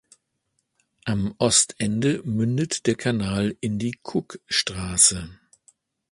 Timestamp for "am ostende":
1.05-2.23